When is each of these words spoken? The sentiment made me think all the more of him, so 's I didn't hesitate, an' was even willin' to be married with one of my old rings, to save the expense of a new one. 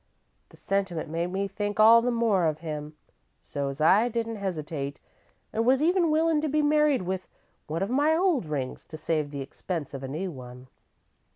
The 0.49 0.57
sentiment 0.57 1.09
made 1.09 1.27
me 1.31 1.47
think 1.47 1.79
all 1.79 2.01
the 2.01 2.09
more 2.09 2.47
of 2.47 2.57
him, 2.61 2.95
so 3.39 3.69
's 3.71 3.79
I 3.79 4.09
didn't 4.09 4.37
hesitate, 4.37 4.99
an' 5.53 5.63
was 5.63 5.83
even 5.83 6.09
willin' 6.09 6.41
to 6.41 6.49
be 6.49 6.63
married 6.63 7.03
with 7.03 7.27
one 7.67 7.83
of 7.83 7.91
my 7.91 8.15
old 8.15 8.47
rings, 8.47 8.83
to 8.85 8.97
save 8.97 9.29
the 9.29 9.41
expense 9.41 9.93
of 9.93 10.01
a 10.03 10.07
new 10.07 10.31
one. 10.31 10.69